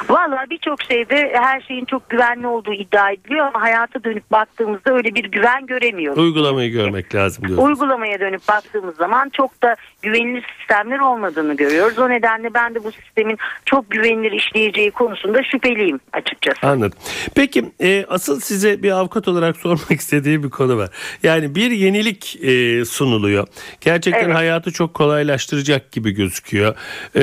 [0.09, 5.14] Valla birçok şeyde her şeyin çok güvenli olduğu iddia ediliyor ama hayata dönüp baktığımızda öyle
[5.14, 6.19] bir güven göremiyoruz.
[6.19, 7.69] Uygulamayı görmek lazım diyorsunuz.
[7.69, 11.99] Uygulamaya dönüp baktığımız zaman çok da güvenilir sistemler olmadığını görüyoruz.
[11.99, 16.66] O nedenle ben de bu sistemin çok güvenilir işleyeceği konusunda şüpheliyim açıkçası.
[16.66, 16.99] Anladım.
[17.35, 20.90] Peki e, asıl size bir avukat olarak sormak istediğim bir konu var.
[21.23, 23.47] Yani bir yenilik e, sunuluyor.
[23.81, 24.37] Gerçekten Evet.
[24.37, 26.75] hayatı çok kolaylaştıracak gibi gözüküyor.
[27.14, 27.23] E,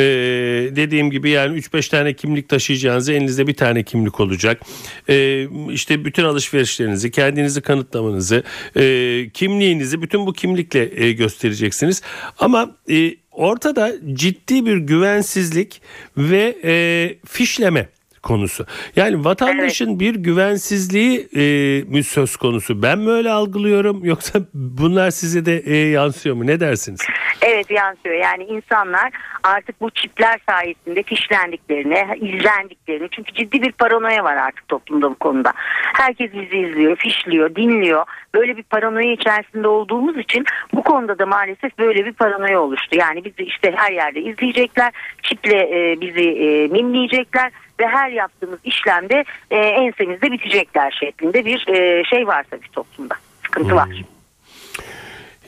[0.76, 4.62] dediğim gibi yani 3-5 tane kimlik taşıyacağınızı elinizde bir tane kimlik olacak.
[5.10, 8.44] E, işte bütün alışverişlerinizi, kendinizi kanıtlamanızı,
[8.76, 12.02] e, kimliğinizi bütün bu kimlikle e, göstereceksiniz.
[12.40, 15.82] Ama e, ortada ciddi bir güvensizlik
[16.18, 17.90] ve e, fişleme
[18.24, 18.66] konusu.
[18.96, 21.44] Yani vatandaşın bir güvensizliği e,
[21.84, 22.82] mü söz konusu.
[22.82, 26.48] Ben mi öyle algılıyorum yoksa bunlar size de e, yansıyor mu?
[26.48, 27.02] Ne dersiniz?
[27.42, 28.16] Evet yansıyor.
[28.16, 29.12] Yani insanlar
[29.44, 35.54] artık bu çipler sayesinde fişlendiklerini, izlendiklerini çünkü ciddi bir paranoya var artık toplumda bu konuda.
[35.94, 38.06] Herkes bizi izliyor, fişliyor, dinliyor.
[38.36, 42.98] Böyle bir paranoya içerisinde olduğumuz için bu konuda da maalesef böyle bir paranoya oluştu.
[42.98, 44.92] Yani bizi işte her yerde izleyecekler,
[45.24, 52.04] çiple e, bizi e, mimleyecekler ve her yaptığımız işlemde e, ensemizde bitecekler şeklinde bir e,
[52.04, 53.16] şey var tabii toplumda.
[53.44, 53.90] Sıkıntı var.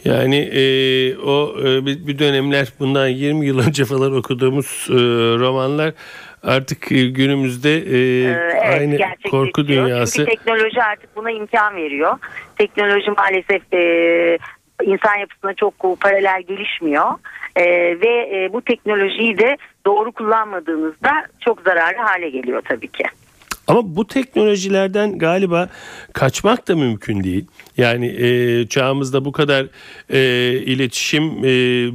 [0.05, 0.61] Yani e,
[1.17, 4.93] o e, bir, bir dönemler bundan 20 yıl önce falan okuduğumuz e,
[5.39, 5.93] romanlar
[6.43, 8.99] artık e, günümüzde e, Ee, evet, aynı
[9.31, 10.15] korku dünyası.
[10.15, 12.17] Çünkü teknoloji artık buna imkan veriyor.
[12.57, 14.37] Teknoloji maalesef e,
[14.83, 17.11] insan yapısına çok paralel gelişmiyor.
[17.55, 17.65] E,
[18.01, 23.03] ve e, bu teknolojiyi de doğru kullanmadığınızda çok zararlı hale geliyor tabii ki.
[23.67, 25.69] Ama bu teknolojilerden galiba
[26.13, 27.45] kaçmak da mümkün değil.
[27.77, 29.65] Yani e, çağımızda bu kadar
[30.09, 30.19] e,
[30.59, 31.49] iletişim e,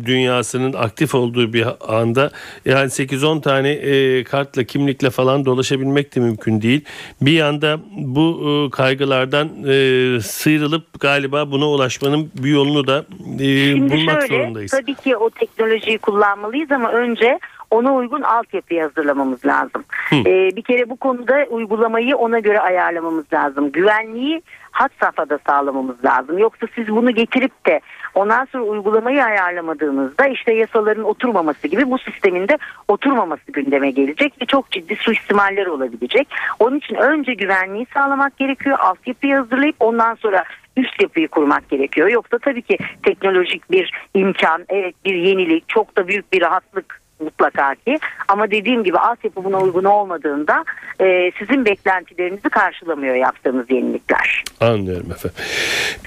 [0.07, 1.67] dünyasının aktif olduğu bir
[2.01, 2.31] anda
[2.65, 6.85] yani 8-10 tane e, kartla kimlikle falan dolaşabilmek de mümkün değil.
[7.23, 13.05] Bir yanda bu e, kaygılardan e, sıyrılıp galiba buna ulaşmanın bir yolunu da
[13.41, 14.71] e, Şimdi bulmak şöyle zorundayız.
[14.71, 17.39] tabii ki o teknolojiyi kullanmalıyız ama önce
[17.71, 19.85] ona uygun altyapıyı hazırlamamız lazım.
[20.13, 23.73] Ee, bir kere bu konuda uygulamayı ona göre ayarlamamız lazım.
[23.73, 26.39] Güvenliği hat safhada sağlamamız lazım.
[26.39, 27.81] Yoksa siz bunu getirip de
[28.15, 34.47] ondan sonra uygulamayı ayarlamadığınızda işte yasaların oturmaması gibi bu sistemin de oturmaması gündeme gelecek ve
[34.47, 36.29] çok ciddi suistimaller olabilecek.
[36.59, 38.79] Onun için önce güvenliği sağlamak gerekiyor.
[38.81, 40.45] Altyapıyı hazırlayıp ondan sonra
[40.77, 42.09] üst yapıyı kurmak gerekiyor.
[42.09, 47.75] Yoksa tabii ki teknolojik bir imkan, evet bir yenilik, çok da büyük bir rahatlık mutlaka
[47.75, 47.99] ki.
[48.29, 50.65] Ama dediğim gibi altyapı buna uygun olmadığında
[51.01, 54.45] e, sizin beklentilerinizi karşılamıyor yaptığımız yenilikler.
[54.61, 55.39] Anlıyorum efendim.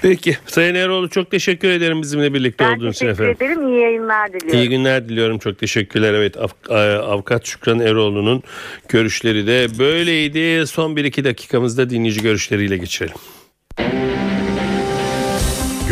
[0.02, 3.52] Peki Sayın Eroğlu çok teşekkür ederim bizimle birlikte Ben olduğunuz için teşekkür efendim.
[3.60, 3.68] ederim.
[3.68, 4.58] İyi yayınlar diliyorum.
[4.58, 5.38] İyi günler diliyorum.
[5.38, 6.14] Çok teşekkürler.
[6.14, 6.36] Evet
[6.70, 8.42] e, avukat Şükran Eroğlu'nun
[8.88, 10.66] görüşleri de böyleydi.
[10.66, 13.16] Son 1-2 dakikamızda dinleyici görüşleriyle geçirelim.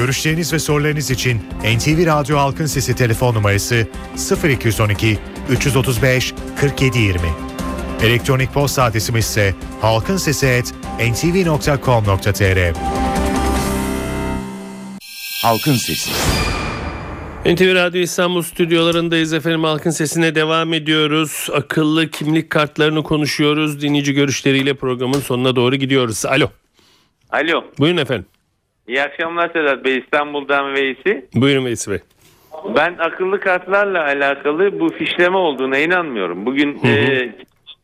[0.02, 1.40] Görüşleriniz ve sorularınız için
[1.76, 3.86] NTV Radyo Halkın Sesi telefon numarası
[4.44, 5.18] 0212
[5.50, 7.20] 335 4720.
[8.02, 12.74] Elektronik posta adresimiz ise halkinsesi@ntv.com.tr.
[15.42, 16.10] Halkın Sesi.
[17.46, 19.64] NTV Radyo İstanbul stüdyolarındayız efendim.
[19.64, 21.48] Halkın sesine devam ediyoruz.
[21.54, 23.80] Akıllı kimlik kartlarını konuşuyoruz.
[23.80, 26.26] Dinleyici görüşleriyle programın sonuna doğru gidiyoruz.
[26.26, 26.50] Alo.
[27.30, 27.64] Alo.
[27.78, 28.26] Buyurun efendim.
[28.92, 29.98] İyi akşamlar Sedat Bey.
[29.98, 31.26] İstanbul'dan Veysi.
[31.34, 31.98] Buyurun Veysi Bey.
[32.76, 36.46] Ben akıllı kartlarla alakalı bu fişleme olduğuna inanmıyorum.
[36.46, 36.92] Bugün Hı hı.
[36.92, 37.34] e,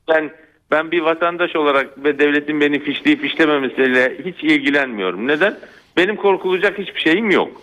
[0.08, 0.30] ben
[0.70, 5.28] ben bir vatandaş olarak ve devletin beni fişleyip fişlememesiyle hiç ilgilenmiyorum.
[5.28, 5.58] Neden?
[5.96, 7.62] Benim korkulacak hiçbir şeyim yok.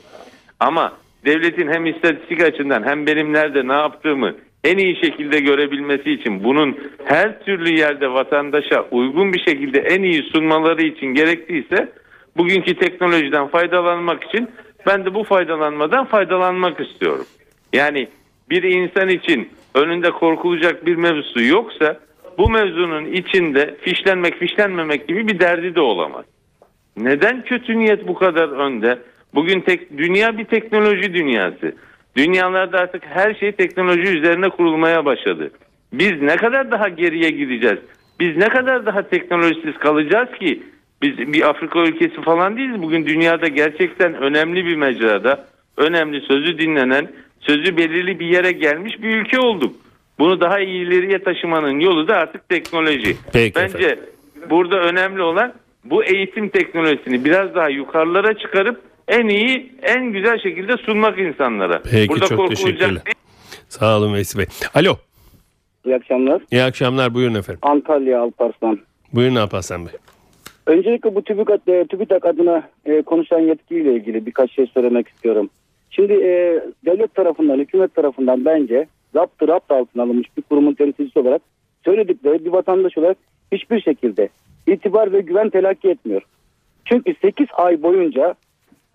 [0.60, 0.93] Ama
[1.25, 6.77] devletin hem istatistik açısından hem benim nerede ne yaptığımı en iyi şekilde görebilmesi için bunun
[7.05, 11.91] her türlü yerde vatandaşa uygun bir şekilde en iyi sunmaları için gerektiyse
[12.38, 14.50] bugünkü teknolojiden faydalanmak için
[14.88, 17.26] ben de bu faydalanmadan faydalanmak istiyorum.
[17.74, 18.08] Yani
[18.50, 22.00] bir insan için önünde korkulacak bir mevzusu yoksa
[22.38, 26.26] bu mevzunun içinde fişlenmek fişlenmemek gibi bir derdi de olamaz.
[26.98, 29.00] Neden kötü niyet bu kadar önde?
[29.34, 31.76] Bugün tek, dünya bir teknoloji dünyası.
[32.17, 35.52] Dünyalarda artık her şey teknoloji üzerine kurulmaya başladı.
[35.93, 37.80] Biz ne kadar daha geriye gideceğiz?
[38.19, 40.63] Biz ne kadar daha teknolojisiz kalacağız ki?
[41.06, 42.82] Biz bir Afrika ülkesi falan değiliz.
[42.82, 45.46] Bugün dünyada gerçekten önemli bir mecrada,
[45.78, 49.76] önemli sözü dinlenen, sözü belirli bir yere gelmiş bir ülke olduk.
[50.20, 53.15] Bunu daha ileriye taşımanın yolu da artık teknoloji.
[53.34, 54.04] Peki Bence efendim.
[54.50, 60.78] burada önemli olan bu eğitim teknolojisini biraz daha yukarılara çıkarıp en iyi, en güzel şekilde
[60.78, 61.82] sunmak insanlara.
[61.91, 63.02] Peki burada çok korkulacak teşekkürler.
[63.70, 64.46] Sağ olun Veysi Bey.
[64.74, 64.96] Alo.
[65.86, 66.41] İyi akşamlar.
[66.52, 67.13] İyi akşamlar.
[67.13, 67.60] Buyurun efendim.
[67.62, 68.80] Antalya Alparslan.
[69.13, 69.94] Buyurun Alparslan Bey.
[70.67, 75.49] Öncelikle bu TÜBİTAK, e, TÜBİTAK adına e, konuşan yetkiyle ilgili birkaç şey söylemek istiyorum.
[75.89, 81.41] Şimdi e, devlet tarafından, hükümet tarafından bence zaptı rapt altına alınmış bir kurumun temsilcisi olarak
[81.86, 83.17] söyledikleri bir vatandaş olarak
[83.51, 84.30] hiçbir şekilde
[84.67, 86.21] itibar ve güven telakki etmiyor.
[86.86, 88.36] Çünkü 8 ay boyunca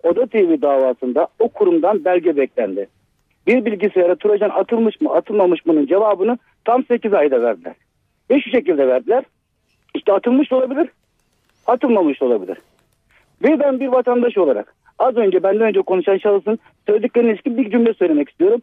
[0.03, 2.87] Oda TV davasında o kurumdan belge beklendi.
[3.47, 7.75] Bir bilgisayara Trojan atılmış mı atılmamış mı'nın cevabını tam 8 ayda verdiler.
[8.29, 9.23] Ve şu şekilde verdiler.
[9.95, 10.89] İşte atılmış olabilir,
[11.67, 12.57] atılmamış olabilir.
[13.43, 17.93] Ve ben bir vatandaş olarak az önce benden önce konuşan şahısın söylediklerine ilişkin bir cümle
[17.93, 18.61] söylemek istiyorum.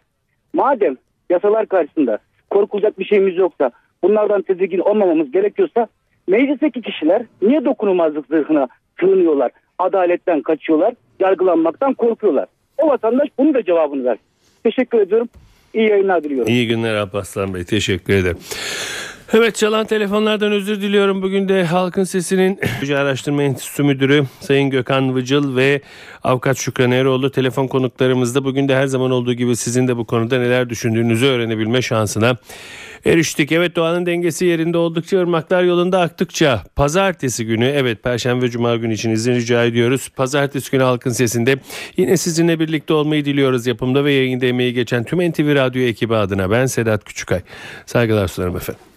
[0.53, 0.97] Madem
[1.31, 2.19] yasalar karşısında
[2.51, 3.71] korkulacak bir şeyimiz yoksa
[4.03, 5.89] bunlardan tedirgin olmamamız gerekiyorsa
[6.27, 8.69] meclisteki kişiler niye dokunulmazlık zırhına
[9.01, 9.51] sığınıyorlar?
[9.79, 12.47] Adaletten kaçıyorlar, yargılanmaktan korkuyorlar.
[12.79, 14.25] O vatandaş bunun da cevabını versin.
[14.65, 15.29] Teşekkür ediyorum.
[15.75, 16.53] İyi yayınlar diliyorum.
[16.53, 17.65] İyi günler Alparslan Bey.
[17.65, 18.39] Teşekkür ederim.
[19.33, 21.23] Evet çalan telefonlardan özür diliyorum.
[21.23, 22.61] Bugün de Halkın Sesi'nin
[22.97, 25.81] Araştırma Enstitüsü Müdürü Sayın Gökhan Vıcıl ve
[26.25, 28.45] Avukat Şükran Eroğlu telefon konuklarımızda.
[28.45, 32.37] Bugün de her zaman olduğu gibi sizin de bu konuda neler düşündüğünüzü öğrenebilme şansına
[33.05, 33.53] eriştik.
[33.53, 39.11] Evet doğanın dengesi yerinde oldukça ırmaklar yolunda aktıkça pazartesi günü evet perşembe cuma günü için
[39.11, 40.09] izin rica ediyoruz.
[40.17, 41.57] Pazartesi günü Halkın Sesi'nde
[41.97, 43.67] yine sizinle birlikte olmayı diliyoruz.
[43.67, 47.41] Yapımda ve yayında emeği geçen tüm NTV Radyo ekibi adına ben Sedat Küçükay.
[47.87, 48.88] Saygılar sunarım efendim.